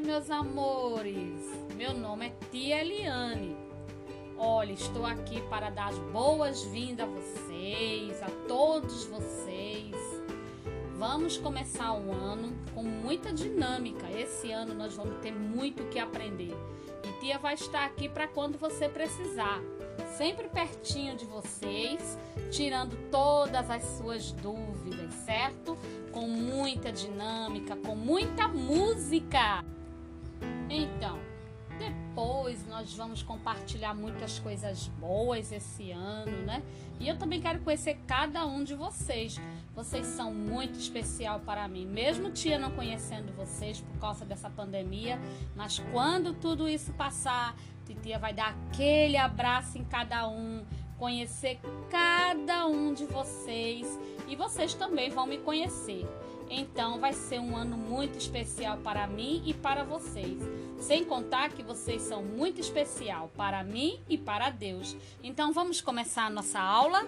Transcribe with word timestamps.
meus 0.00 0.30
amores! 0.30 1.44
Meu 1.76 1.92
nome 1.92 2.28
é 2.28 2.32
Tia 2.50 2.80
Eliane. 2.80 3.54
Olha, 4.38 4.72
estou 4.72 5.04
aqui 5.04 5.42
para 5.42 5.68
dar 5.68 5.88
as 5.88 5.98
boas-vindas 5.98 7.06
a 7.06 7.10
vocês, 7.10 8.22
a 8.22 8.30
todos 8.48 9.04
vocês. 9.04 9.94
Vamos 10.96 11.36
começar 11.36 11.92
o 11.92 12.12
ano 12.12 12.56
com 12.74 12.82
muita 12.82 13.30
dinâmica. 13.32 14.10
Esse 14.10 14.50
ano 14.50 14.72
nós 14.74 14.94
vamos 14.94 15.20
ter 15.20 15.32
muito 15.32 15.82
o 15.82 15.88
que 15.88 15.98
aprender. 15.98 16.56
E 17.04 17.20
Tia 17.20 17.38
vai 17.38 17.54
estar 17.54 17.84
aqui 17.84 18.08
para 18.08 18.26
quando 18.26 18.56
você 18.56 18.88
precisar, 18.88 19.60
sempre 20.16 20.48
pertinho 20.48 21.14
de 21.14 21.26
vocês, 21.26 22.18
tirando 22.50 22.96
todas 23.10 23.68
as 23.68 23.84
suas 23.98 24.32
dúvidas, 24.32 25.12
certo? 25.26 25.76
Com 26.10 26.26
muita 26.26 26.90
dinâmica, 26.90 27.76
com 27.76 27.94
muita 27.94 28.48
música. 28.48 29.62
Então, 30.70 31.18
depois 31.80 32.64
nós 32.68 32.94
vamos 32.94 33.22
compartilhar 33.24 33.92
muitas 33.92 34.38
coisas 34.38 34.86
boas 35.00 35.50
esse 35.50 35.90
ano, 35.90 36.44
né? 36.46 36.62
E 37.00 37.08
eu 37.08 37.18
também 37.18 37.40
quero 37.40 37.58
conhecer 37.60 37.98
cada 38.06 38.46
um 38.46 38.62
de 38.62 38.74
vocês. 38.74 39.40
Vocês 39.74 40.06
são 40.06 40.32
muito 40.32 40.78
especial 40.78 41.40
para 41.40 41.66
mim, 41.66 41.86
mesmo 41.86 42.30
tia 42.30 42.58
não 42.58 42.70
conhecendo 42.70 43.32
vocês 43.32 43.80
por 43.80 43.98
causa 43.98 44.24
dessa 44.24 44.48
pandemia, 44.48 45.18
mas 45.56 45.78
quando 45.90 46.34
tudo 46.34 46.68
isso 46.68 46.92
passar, 46.92 47.56
titia 47.84 48.18
vai 48.18 48.32
dar 48.32 48.54
aquele 48.68 49.16
abraço 49.16 49.76
em 49.76 49.84
cada 49.84 50.28
um, 50.28 50.64
conhecer 50.98 51.58
cada 51.88 52.66
um 52.66 52.92
de 52.92 53.06
vocês 53.06 53.98
e 54.28 54.36
vocês 54.36 54.74
também 54.74 55.10
vão 55.10 55.26
me 55.26 55.38
conhecer. 55.38 56.06
Então 56.50 56.98
vai 56.98 57.12
ser 57.12 57.38
um 57.38 57.56
ano 57.56 57.76
muito 57.76 58.18
especial 58.18 58.76
para 58.78 59.06
mim 59.06 59.40
e 59.46 59.54
para 59.54 59.84
vocês. 59.84 60.38
Sem 60.78 61.04
contar 61.04 61.50
que 61.50 61.62
vocês 61.62 62.02
são 62.02 62.24
muito 62.24 62.60
especial 62.60 63.30
para 63.36 63.62
mim 63.62 64.00
e 64.08 64.18
para 64.18 64.50
Deus. 64.50 64.96
Então 65.22 65.52
vamos 65.52 65.80
começar 65.80 66.24
a 66.26 66.30
nossa 66.30 66.58
aula? 66.58 67.06